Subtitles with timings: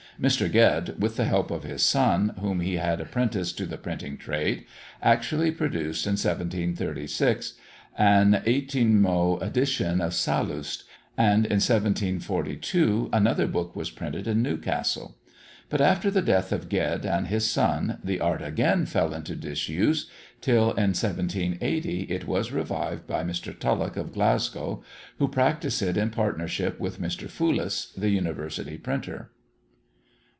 [0.19, 0.47] Mr.
[0.51, 4.63] Ged, with the help of his son, whom he had apprenticed to the printing trade,
[5.01, 7.53] actually produced, in 1736,
[7.97, 10.83] an 18mo edition of Sallust;
[11.17, 15.17] and in 1742 another book was printed in Newcastle.
[15.69, 20.07] But after the death of Ged and his son, the art again fell into disuse,
[20.39, 23.57] till in 1780 it was revived by Mr.
[23.57, 24.83] Tulloch of Glasgow,
[25.17, 27.27] who practised it in partnership with Mr.
[27.27, 29.31] Foulis, the University printer.